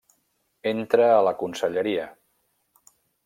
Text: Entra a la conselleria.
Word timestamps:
Entra 0.71 1.09
a 1.17 1.21
la 1.27 1.33
conselleria. 1.43 2.07